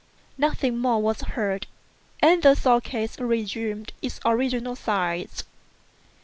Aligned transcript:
Nothing 0.35 0.79
more 0.79 0.99
was 0.99 1.21
heard, 1.21 1.67
and 2.21 2.41
the 2.41 2.55
sword 2.55 2.85
case 2.85 3.19
resumed 3.19 3.93
its 4.01 4.19
original 4.25 4.75
size. 4.75 5.43